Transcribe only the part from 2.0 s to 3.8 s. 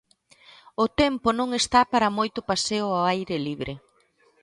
moito paseo ao aire libre.